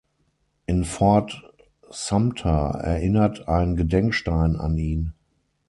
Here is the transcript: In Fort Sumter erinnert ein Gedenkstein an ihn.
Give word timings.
In 0.65 0.83
Fort 0.83 1.43
Sumter 1.91 2.71
erinnert 2.83 3.47
ein 3.47 3.75
Gedenkstein 3.75 4.55
an 4.55 4.75
ihn. 4.79 5.13